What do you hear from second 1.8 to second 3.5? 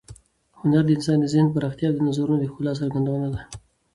او د نظرونو د ښکلا څرګندونه ده.